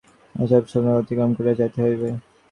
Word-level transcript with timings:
এই 0.35 0.47
সোপানগুলি 0.71 0.99
অতিক্রম 1.01 1.31
করিয়া 1.37 1.55
যাইতে 1.59 1.79
হইবে। 1.85 2.09